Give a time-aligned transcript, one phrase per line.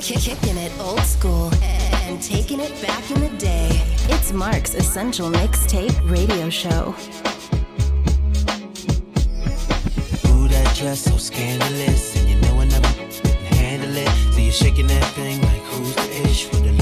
[0.00, 1.50] Kicking it old school
[2.04, 3.68] and taking it back in the day.
[4.08, 6.94] It's Mark's Essential Mixtape Radio Show.
[10.28, 12.86] Ooh, that dress so scandalous, and you know I never
[13.56, 14.08] handle it.
[14.32, 16.73] So you're shaking that thing like who's the ish with the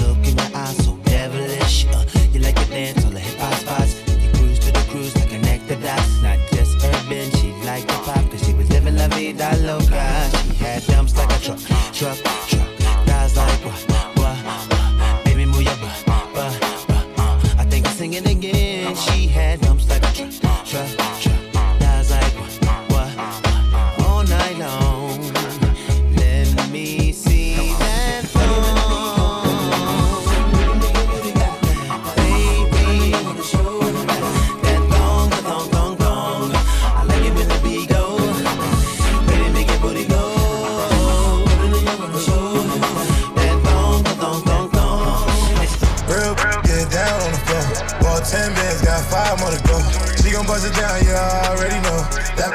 [12.03, 12.42] trap.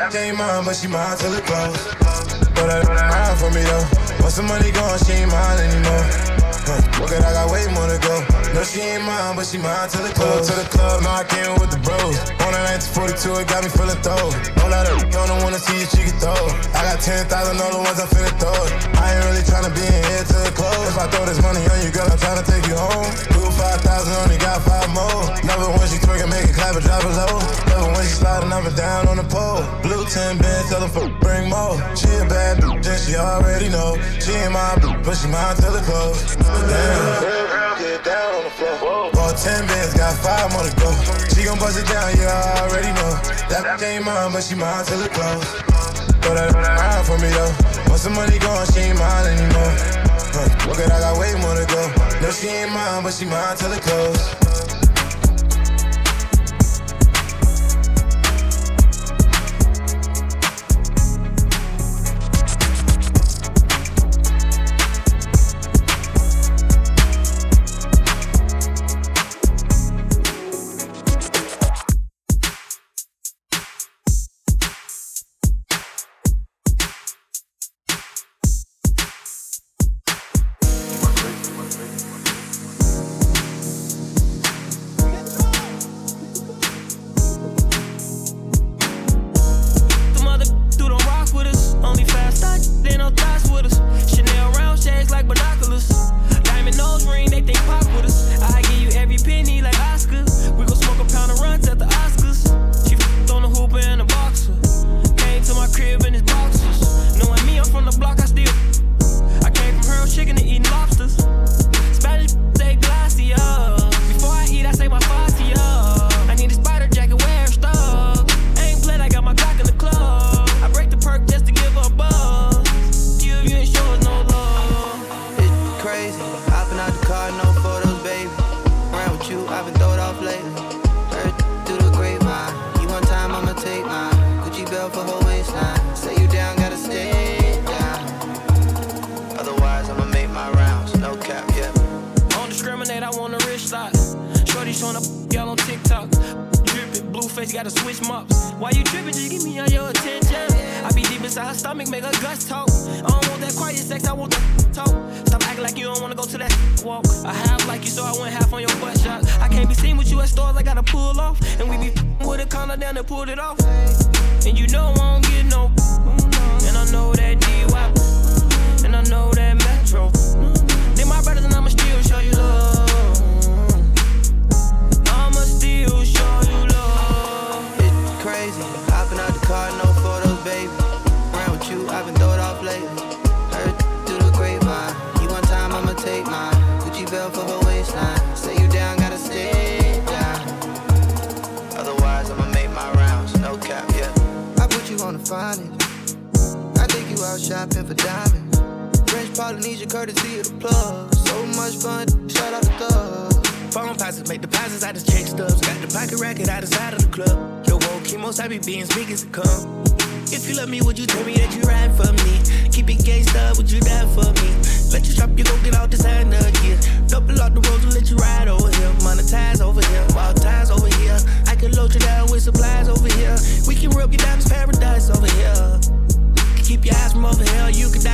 [0.09, 1.83] She ain't mine, but she mine till it blows.
[2.55, 4.23] But I don't hide from me though.
[4.23, 6.05] Once the money gone, she ain't mine anymore.
[6.63, 7.01] Huh.
[7.01, 8.46] Look at, I got way more to go.
[8.53, 10.43] No, she ain't mine, but she mine to the club.
[10.43, 12.15] To the club, knock in with the bros.
[12.45, 14.31] On a 1942, it got me feeling throw.
[14.57, 16.41] Don't let her, don't wanna see if she can throw.
[16.73, 18.55] I got 10,000 other ones I'm finna throw.
[18.97, 20.87] I ain't really tryna be in here to the close.
[20.89, 23.09] If I throw this money on you, girl, I'm tryna take you home.
[23.35, 23.83] Do 5,000,
[24.25, 25.21] only got five more.
[25.43, 27.37] Never when she twerking, make it clap or drop it low.
[27.69, 29.61] Never when she sliding up and down on the pole.
[29.83, 31.77] Blue 10 band, tell them for bring more.
[31.93, 33.99] She a bad bitch, and she already know.
[34.23, 36.35] She ain't my bitch, but she mine till it close.
[36.35, 37.46] Damn.
[38.57, 40.89] Bought 10 bands, got five more to go.
[41.29, 43.13] She gon' bust it down, yeah, I already know.
[43.53, 45.45] That ain't mine, but she mine till it close.
[46.25, 47.53] Throw that around for me though.
[47.85, 49.73] Once the money gone, she ain't mine anymore.
[50.33, 50.67] Huh.
[50.69, 51.85] Look at I got way more to go.
[52.19, 54.46] No, she ain't mine, but she mine till it close.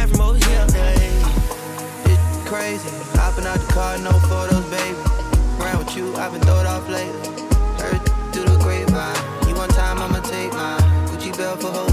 [0.04, 0.66] Die from over here.
[0.72, 1.22] Hey.
[2.06, 4.98] It's crazy, hopping out the car, no photos, baby.
[5.60, 7.30] Around with you, I've been throwed off lately.
[7.80, 8.02] Heard
[8.34, 9.48] through the grapevine.
[9.48, 10.82] You want time, I'ma take mine.
[11.08, 11.93] Gucci belt for her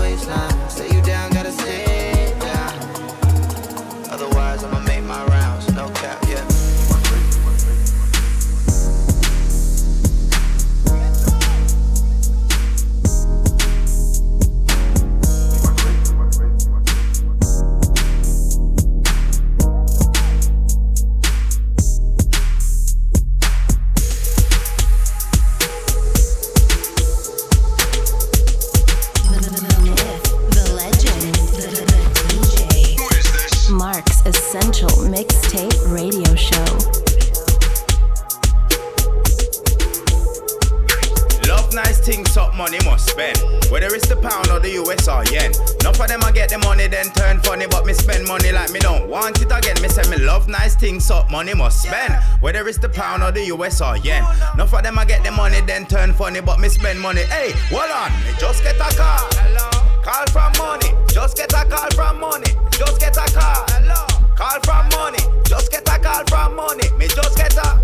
[47.01, 49.81] then turn funny, but me spend money like me don't want it again.
[49.81, 52.15] Me say me love nice things, so money must spend.
[52.41, 54.25] Whether it's the pound or the US or yen.
[54.55, 57.23] Enough of them I get the money, then turn funny, but me spend money.
[57.23, 59.29] Hey, hold on, me just get a call.
[59.41, 59.71] Hello.
[60.03, 63.65] Call from money, just get a call from money, just get a call.
[63.71, 64.07] Hello.
[64.37, 67.81] Call from money, just get a call from money, me just get a.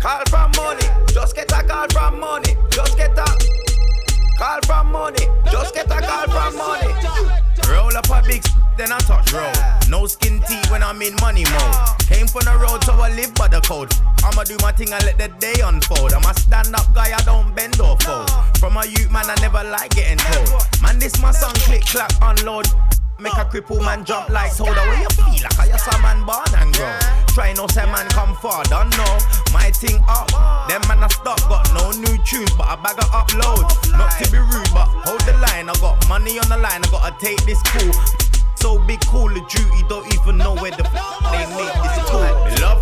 [0.00, 3.24] Call from money, just get a call from money, just get a
[4.38, 7.45] call from money, just get a call from money.
[7.68, 9.54] Roll up a big s- then I touch road.
[9.88, 11.76] No skin tea when I'm in money mode.
[12.08, 13.92] Came from the road, so I live by the code.
[14.24, 16.12] I'ma do my thing and let the day unfold.
[16.12, 18.30] I'm a stand up guy, I don't bend or fold.
[18.58, 20.48] From a youth man, I never like getting told.
[20.82, 22.66] Man, this my song, click, clap, unload.
[23.18, 24.72] Make a cripple man jump like soda.
[24.72, 26.92] Where you feel like I just a man born and grow.
[27.32, 29.18] Try no say man come far, don't know.
[29.52, 30.28] My thing up,
[30.68, 31.38] them man I stop.
[31.48, 33.64] Got no new tunes, but I bag a upload.
[33.96, 35.68] Not to be rude, but hold the line.
[35.68, 37.92] I got money on the line, I gotta take this cool.
[38.56, 40.92] So big, cool of duty, don't even know where the f-
[41.32, 42.15] they make this tool.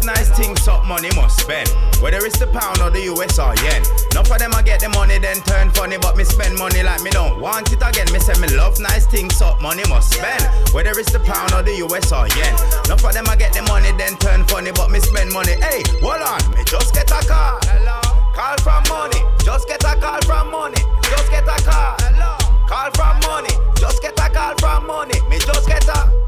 [0.05, 1.67] Nice things, up money must spend.
[2.05, 3.81] Whether it's the pound or the US or yen.
[4.13, 7.01] Enough of them I get the money, then turn funny, but me spend money like
[7.01, 8.13] me don't want it again.
[8.13, 10.45] Me say me love nice things, up money must spend.
[10.77, 12.53] Whether it's the pound or the US or yen.
[12.85, 15.57] Enough of them I get the money, then turn funny, but me spend money.
[15.57, 17.57] Hey, hold on, me just get a call.
[17.65, 17.97] Hello.
[18.37, 21.97] Call from money, just get a call from money, just get a call.
[22.05, 22.37] Hello.
[22.69, 26.24] Call from money, just get a call from money, me just get a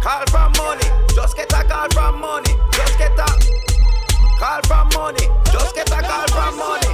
[0.00, 3.28] call from money, just get a call from money, just get a
[4.38, 6.88] call from money, just get a call from money.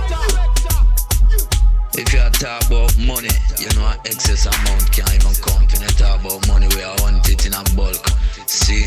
[1.94, 5.62] If you talk about money, you know an excess amount can't even come.
[5.64, 8.03] When you talk about money, we are want it in a bulk.
[8.47, 8.87] See,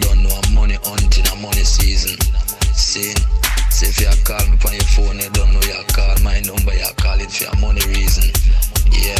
[0.00, 2.20] don't know a money hunting a money season.
[2.76, 3.14] See,
[3.70, 6.74] see if you call me on your phone, you don't know you call my number,
[6.76, 8.30] you call it for a money reason.
[8.92, 9.18] Yeah.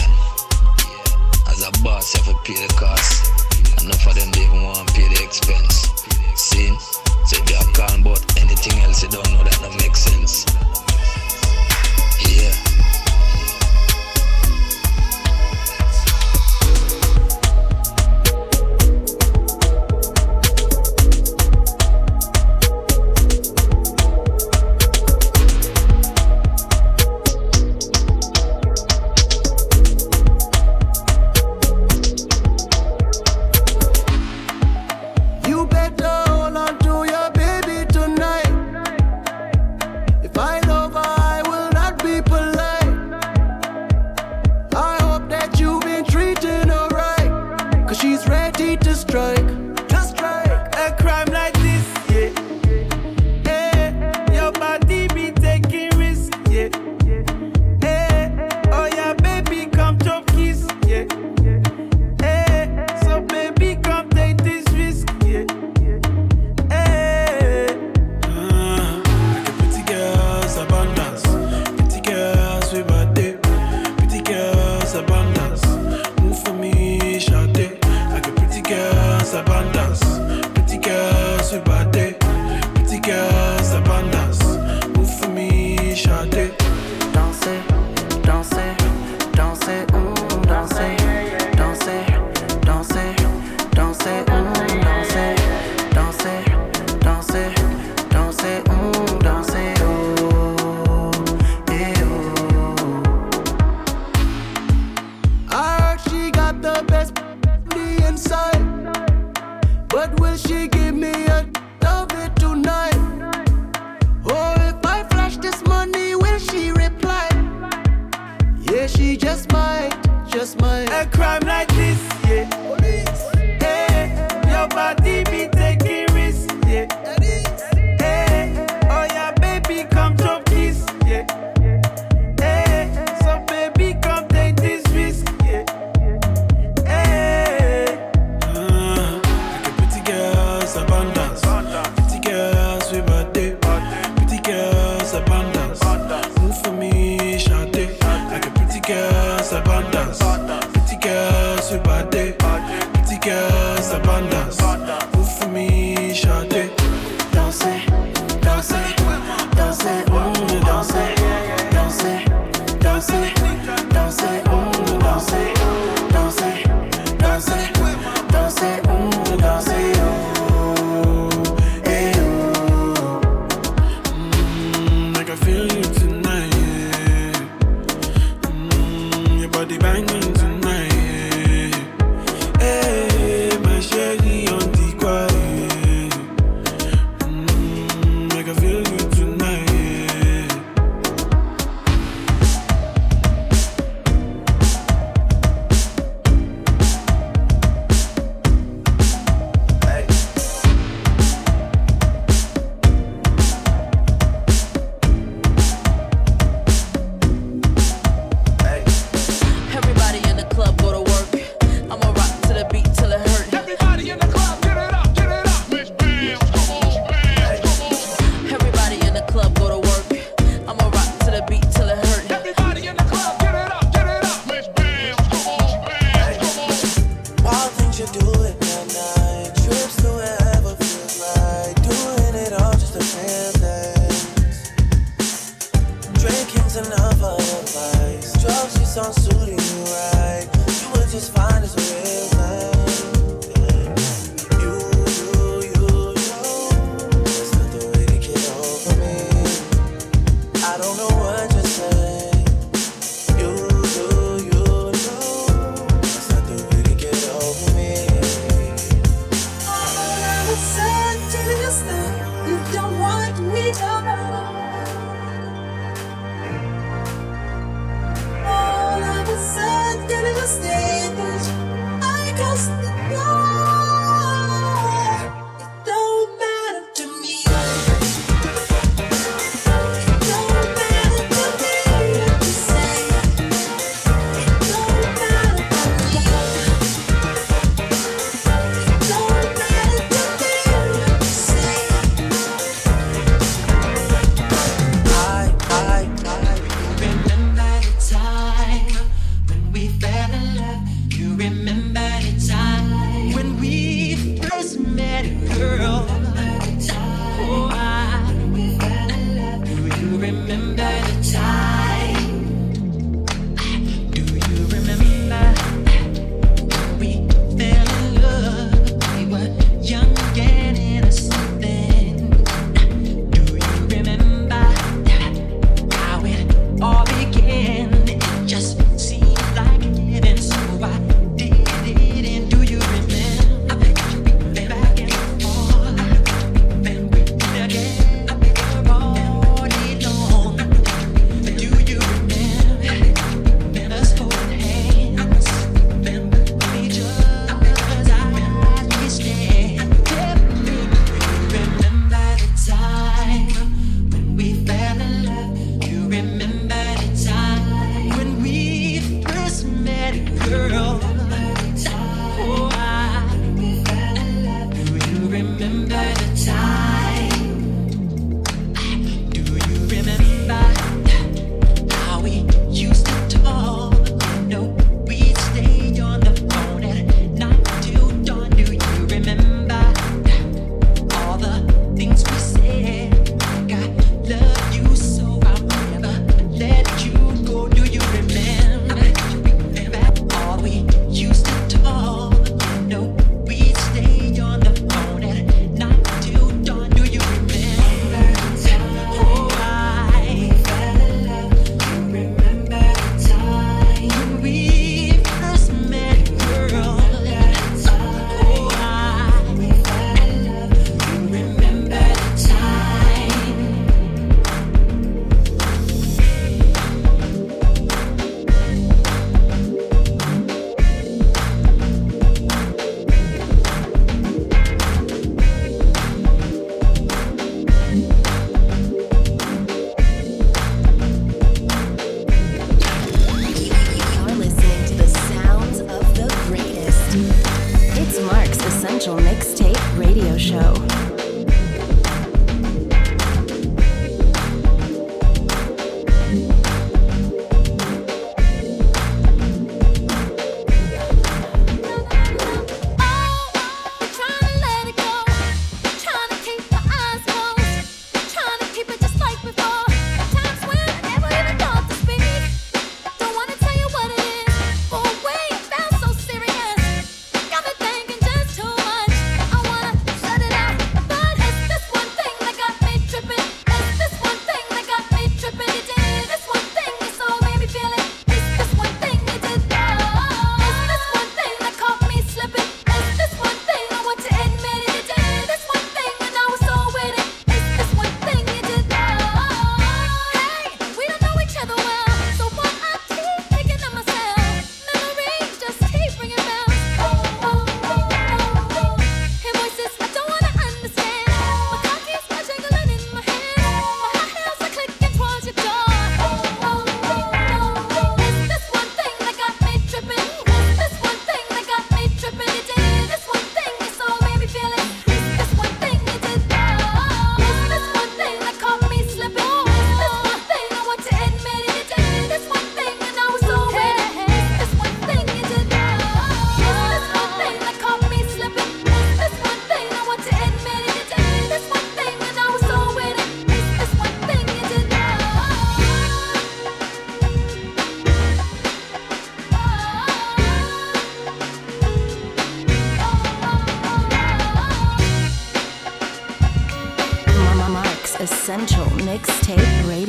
[1.49, 3.44] As a boss, you have to pay the cost.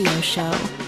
[0.06, 0.85] Radio Show.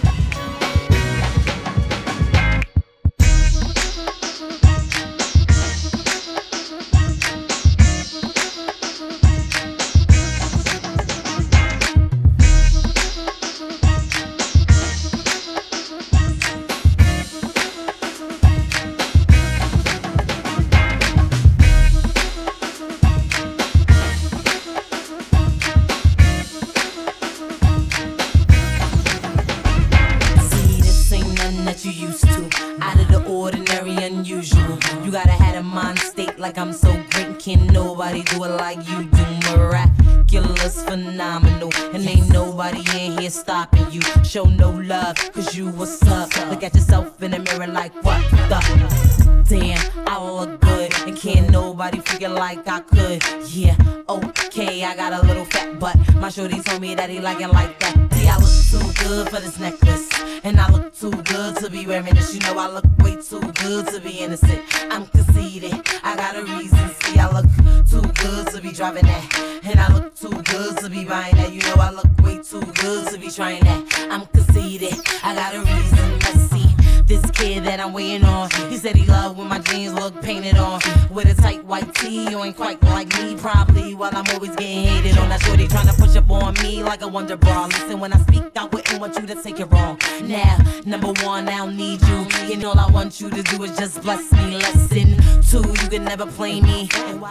[57.36, 58.14] Like that.
[58.14, 60.08] See, I look too good for this necklace.
[60.44, 62.34] And I look too good to be wearing this.
[62.34, 64.62] You know, I look way too good to be innocent.
[64.90, 65.74] I'm conceited.
[66.04, 66.90] I got a reason.
[67.02, 67.46] See, I look
[67.90, 69.60] too good to be driving that.
[69.64, 71.52] And I look too good to be buying that.
[71.52, 74.08] You know, I look way too good to be trying that.
[74.10, 74.94] I'm conceited.
[75.22, 76.20] I got a reason.
[76.20, 76.67] Let's see.
[77.08, 80.58] This kid that I'm waiting on, he said he loved when my jeans look painted
[80.58, 80.82] on.
[81.10, 83.96] With a tight white tee, you ain't quite like me, probably.
[83.96, 85.30] While I'm always getting hated on.
[85.30, 87.68] That shorty trying to push up on me like a wonder bra.
[87.68, 89.98] Listen, when I speak, I wouldn't want you to take it wrong.
[90.24, 92.28] Now, number one, I don't need you.
[92.52, 94.58] And all I want you to do is just bless me.
[94.58, 95.16] Lesson
[95.50, 96.90] two, you can never play me.
[96.94, 97.24] And?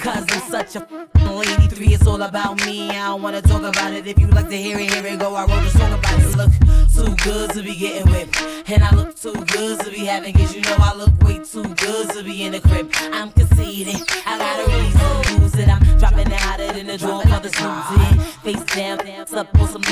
[0.00, 0.86] Cause I'm such a
[1.30, 1.68] lady.
[1.68, 2.90] Three, it's all about me.
[2.90, 4.06] I don't wanna talk about it.
[4.08, 5.34] If you like to hear it, here it go.
[5.36, 6.36] I wrote a song about it.
[6.36, 6.52] Look
[6.92, 8.42] too good to be getting whipped.
[8.66, 10.54] And I look too good to be having kids.
[10.56, 12.90] You know I look way too good to be in the crib.
[13.12, 14.00] I'm conceited.
[14.24, 15.68] I got a reason to lose it.
[15.68, 19.68] I'm dropping it hotter than the drawer for the snooze Face down, down, up on
[19.68, 19.82] some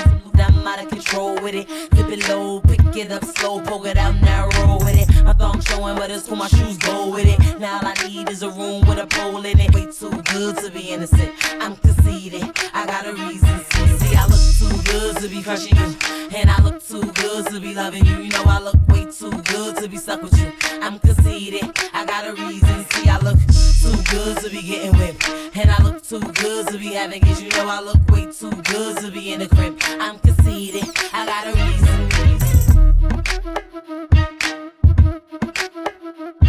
[0.41, 1.69] I'm out of control with it.
[1.91, 5.25] Dip it low, pick it up slow, poke it out narrow with it.
[5.25, 7.61] My thong showing, but it's cool, my shoes go with it.
[7.61, 9.75] Now all I need is a room with a pole in it.
[9.75, 11.33] Way too good to be innocent.
[11.61, 12.45] I'm conceited.
[12.73, 13.61] I got a reason.
[13.73, 15.97] See, see, I look too good to be crushing you.
[16.35, 18.19] And I look too good to be loving you.
[18.19, 20.52] You know I look way too good to be stuck with you.
[20.81, 21.64] I'm conceited.
[21.92, 22.85] I got a reason.
[22.90, 23.38] See, I look
[23.83, 25.28] too good to be getting whipped.
[25.57, 27.42] And I look too good to be having kids.
[27.42, 29.78] You know I look way too good to be in the crib.
[30.00, 30.88] I'm conceited.
[31.12, 32.09] I got a reason.
[36.18, 36.48] Blazing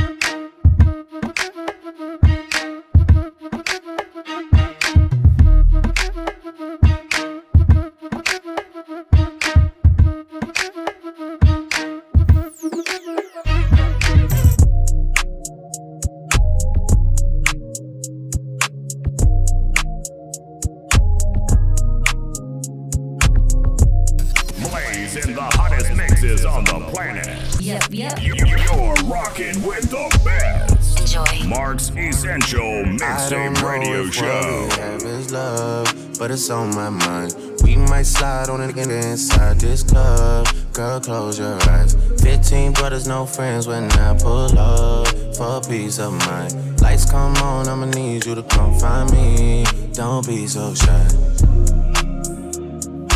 [27.18, 27.60] on.
[27.60, 28.22] Yep, yep.
[28.22, 31.00] You- You're rocking with the best.
[31.00, 31.48] Enjoy.
[31.48, 34.26] Mark's Essential I Mixtape Radio if Show.
[34.68, 37.36] What we have is love, but it's on my mind.
[37.64, 40.48] We might slide on it again inside this club.
[40.74, 41.96] Girl, close your eyes.
[42.22, 46.80] 15 brothers, no friends when I pull up for peace of mind.
[46.82, 49.66] Lights come on, I'ma need you to come find me.
[49.94, 51.08] Don't be so shy.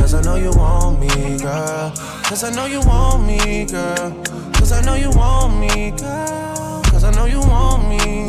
[0.04, 1.94] Cause I know you want me, girl.
[2.26, 4.12] Cause I know you want me, girl.
[4.52, 6.82] Cause I know you want me, girl.
[6.92, 8.26] Cause I know you want me.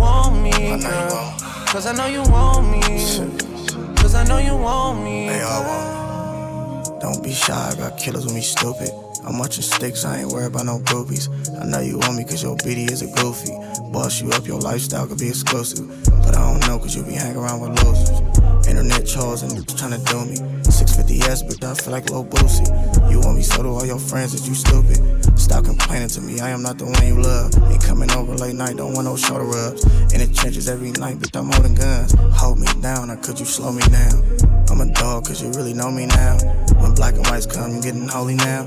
[0.00, 1.36] Want me, girl.
[1.68, 2.98] Cause I know you want me.
[3.98, 5.28] Cause I know you want me.
[5.28, 8.90] They all want Don't be shy about killers when we stupid.
[9.24, 11.28] I'm watching sticks, I ain't worried about no groupies.
[11.62, 13.52] I know you want me cause your BD is a goofy.
[13.92, 15.86] Boss you up, your lifestyle could be exclusive.
[16.24, 18.45] But I don't know cause you be hanging around with losers.
[18.68, 20.36] Internet trolls and niggas tryna do me.
[20.66, 22.66] 650S, but I feel like Lil Boosie.
[23.10, 24.98] You want me, so do all your friends, that you stupid.
[25.38, 27.54] Stop complaining to me, I am not the one you love.
[27.70, 29.84] Ain't coming over late night, don't want no shoulder rubs.
[30.12, 32.14] In the trenches every night, but I'm holding guns.
[32.34, 34.22] Hold me down, or could you slow me down?
[34.68, 36.36] I'm a dog, cause you really know me now.
[36.80, 38.66] When black and whites come, you getting holy now.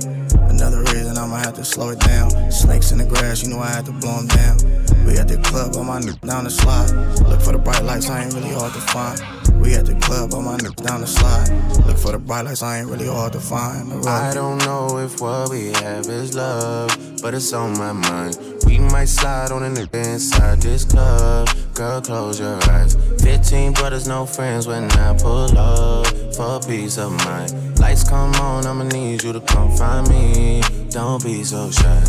[0.59, 2.51] Another reason I'ma have to slow it down.
[2.51, 4.57] Snakes in the grass, you know I had to blow them down.
[5.05, 6.91] We at the club, on my nigga down the slide.
[7.29, 9.21] Look for the bright lights, I ain't really hard to find.
[9.61, 11.47] We at the club, on my nigga down the slide.
[11.87, 14.05] Look for the bright lights, I ain't really hard to find.
[14.05, 16.89] I don't know if what we have is love,
[17.21, 18.37] but it's on my mind.
[18.69, 21.49] We might slide on a nigga inside this club.
[21.73, 22.95] Girl, close your eyes.
[23.23, 26.05] 15 brothers, no friends when I pull up
[26.36, 27.79] for peace of mind.
[27.79, 30.62] Lights come on, I'ma need you to come find me.
[30.91, 32.03] Don't be so shy.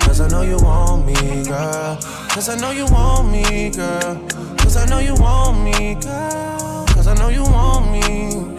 [0.00, 1.98] Cause I know you want me, girl.
[2.30, 4.16] Cause I know you want me, girl.
[4.56, 6.86] Cause I know you want me, girl.
[6.86, 8.56] Cause I know you want me.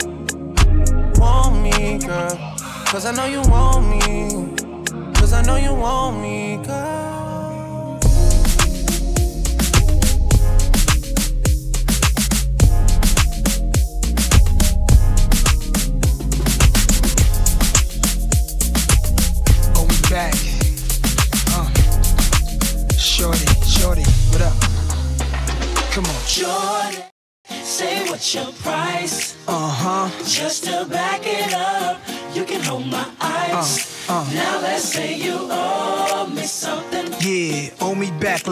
[1.20, 2.38] want me, girl.
[2.86, 4.35] Cause I know you want me.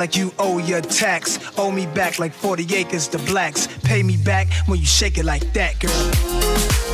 [0.04, 1.40] Like you owe your tax.
[1.58, 3.70] Owe me back like 40 acres to blacks.
[3.84, 6.93] Pay me back when you shake it like that, girl.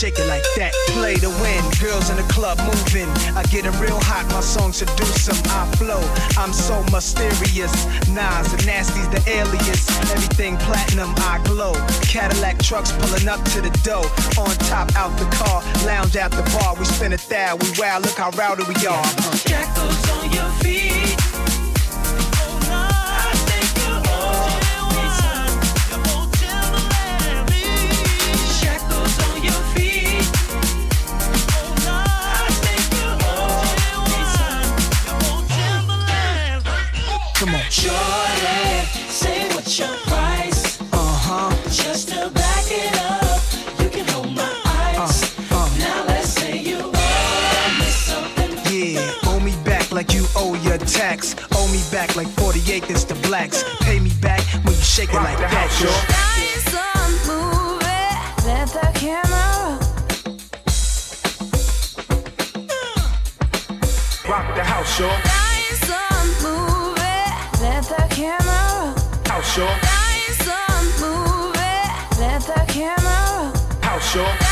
[0.00, 0.72] Shake it like that.
[0.96, 3.08] Play to win, girls in the club moving.
[3.36, 5.36] I get it real hot, my song seduce them.
[5.52, 6.00] I flow,
[6.40, 7.72] I'm so mysterious.
[8.08, 9.84] Nas, the nasty's the alias.
[10.10, 11.74] Everything platinum, I glow.
[12.00, 14.08] Cadillac trucks pulling up to the door.
[14.40, 16.74] On top, out the car, lounge at the bar.
[16.78, 19.04] We spin a thou, we wow, look how rowdy we are.
[19.44, 20.89] Shackles on your feet.
[37.80, 37.94] Some.
[37.94, 38.40] Come on.
[38.40, 40.80] Jordan, say what's your price?
[40.92, 41.50] Uh huh.
[41.70, 43.40] Just to back it up,
[43.80, 45.38] you can hold my eyes.
[45.78, 48.50] Now let's say you owe me something.
[48.72, 51.34] Yeah, owe me back like you owe your tax.
[51.54, 53.64] Owe me back like 40 acres to blacks.
[53.80, 55.92] Pay me back when you shake it like that, girl.
[56.10, 57.86] Nice on movie,
[58.46, 59.78] let the camera
[64.28, 65.29] Rock the house, sure.
[69.50, 69.66] House.
[69.82, 74.49] Nice on movie, let the camera House, sure.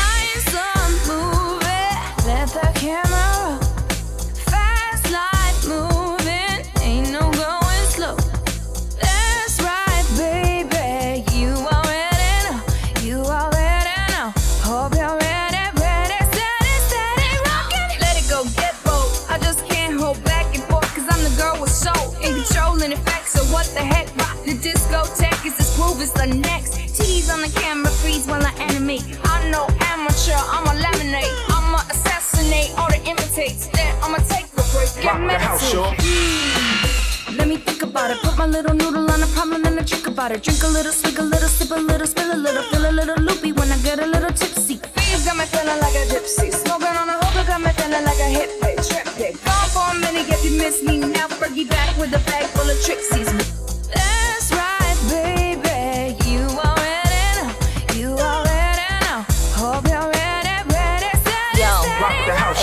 [27.51, 29.03] Camera, freeze while I animate.
[29.23, 31.33] I'm no amateur, I'ma laminate.
[31.49, 33.67] I'ma assassinate all the imitates.
[33.67, 35.91] Then I'ma take a break Rock and the house, sure.
[35.93, 37.37] Mm.
[37.37, 38.17] Let me think about it.
[38.21, 40.43] Put my little noodle on a problem and a trick about it.
[40.43, 43.17] Drink a little, swig a little, sip a little, spill a little, feel a little
[43.23, 44.77] loopy when I get a little tipsy.
[44.97, 46.51] Fees got me feeling like a gypsy.
[46.51, 49.33] Smoking on a hookah got me feeling like a pig, trip pig.
[49.45, 52.69] Gone for a minute, if you miss me now, Fergie back with a bag full
[52.69, 53.58] of tricksies.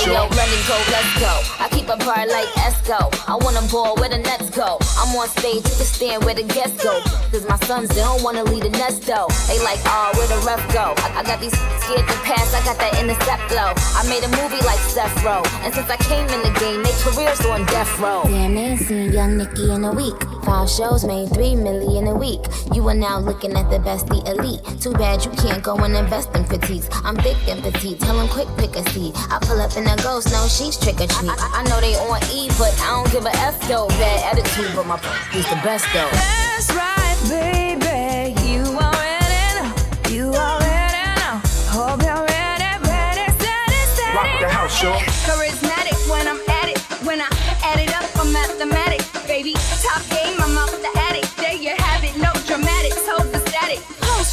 [0.06, 1.34] Yo, me go, let's go.
[1.58, 3.10] I keep a bar like Esco.
[3.26, 4.78] I wanna ball where the nets go.
[5.02, 7.00] I'm on stage, you can stand where the guests go.
[7.34, 9.26] Cause my sons, they don't wanna leave the nest though.
[9.48, 10.94] They like, oh, where the ref go?
[11.02, 13.74] I, I got these scared to pass, I got that intercept flow.
[13.98, 15.42] I made a movie like Seth Row.
[15.66, 18.22] And since I came in the game, they careers on death row.
[18.24, 20.35] Damn, ain't seen young Nicki in a week.
[20.46, 22.38] Five shows made three million a week.
[22.72, 24.62] You are now looking at the best, the elite.
[24.80, 26.88] Too bad you can't go and invest in fatigues.
[27.02, 29.12] I'm thick and petite, tell 'em quick pick a seat.
[29.28, 31.34] I pull up in a ghost, no, she's trick or treat.
[31.34, 33.88] I, I know they on E, but I don't give a F though.
[33.98, 34.98] Bad attitude, but my
[35.32, 36.10] he's the best though.
[36.14, 38.38] That's right, baby.
[38.46, 39.74] You already know.
[40.14, 41.42] You already know.
[41.74, 44.14] Hope you're ready, ready, steady, steady.
[44.14, 44.94] Rock the house, sure.
[45.26, 46.35] Charismatic when I'm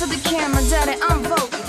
[0.04, 1.63] hold the camera, daddy, I'm vocal.